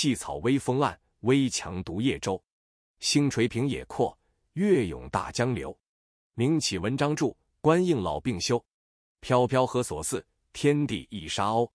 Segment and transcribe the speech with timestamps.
[0.00, 2.42] 细草微风岸，危樯独夜舟。
[3.00, 4.18] 星垂平野阔，
[4.54, 5.78] 月涌大江流。
[6.32, 8.64] 名启文章著，官应老病休。
[9.20, 10.26] 飘飘何所似？
[10.54, 11.70] 天地一沙鸥。